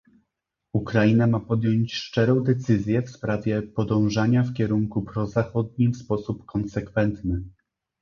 Ukraina 0.73 1.27
mu 1.31 1.39
podjąć 1.49 1.93
szczerą 1.93 2.43
decyzję 2.43 3.01
w 3.01 3.09
sprawie 3.09 3.61
podążania 3.61 4.43
w 4.43 4.53
kierunku 4.53 5.01
prozachodnim 5.01 5.91
w 5.93 5.97
sposób 5.97 6.45
konsekwentny 6.45 7.43